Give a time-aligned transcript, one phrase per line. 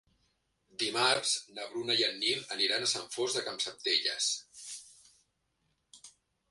[0.83, 4.35] Dimarts na Bruna i en Nil aniran a Sant Fost de Campsentelles.